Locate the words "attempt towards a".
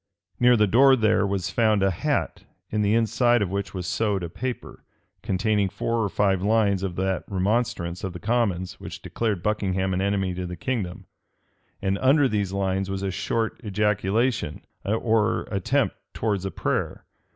15.51-16.49